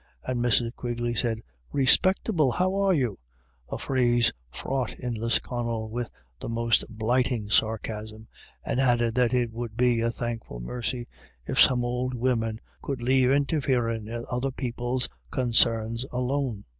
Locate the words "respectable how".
1.81-2.73